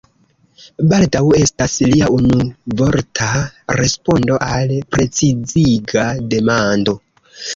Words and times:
“Baldaŭ” 0.91 1.19
estas 1.39 1.75
lia 1.89 2.07
unuvorta 2.13 3.27
respondo 3.81 4.39
al 4.47 4.73
preciziga 4.97 6.07
demando. 6.35 6.99